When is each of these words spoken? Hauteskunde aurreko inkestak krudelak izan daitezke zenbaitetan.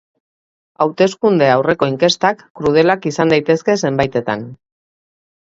Hauteskunde 0.85 1.49
aurreko 1.57 1.89
inkestak 1.91 2.41
krudelak 2.61 3.07
izan 3.13 3.35
daitezke 3.35 3.77
zenbaitetan. 3.89 4.49